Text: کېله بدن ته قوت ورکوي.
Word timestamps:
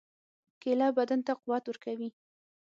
کېله 0.61 0.87
بدن 0.97 1.19
ته 1.27 1.33
قوت 1.41 1.63
ورکوي. 1.67 2.09